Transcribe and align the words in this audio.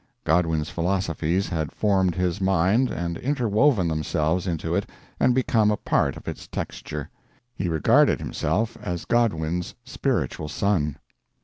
Godwin's 0.23 0.71
philosophies 0.71 1.49
had 1.49 1.71
formed 1.71 2.15
his 2.15 2.41
mind 2.41 2.89
and 2.89 3.17
interwoven 3.19 3.87
themselves 3.87 4.47
into 4.47 4.73
it 4.73 4.89
and 5.19 5.35
become 5.35 5.69
a 5.69 5.77
part 5.77 6.17
of 6.17 6.27
its 6.27 6.47
texture; 6.47 7.07
he 7.53 7.69
regarded 7.69 8.17
himself 8.19 8.75
as 8.81 9.05
Godwin's 9.05 9.75
spiritual 9.83 10.47
son. 10.49 10.97